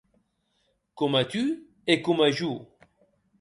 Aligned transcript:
Coma 0.99 1.21
tu 1.31 1.43
e 1.91 1.93
coma 2.05 2.27
jo. 2.37 2.51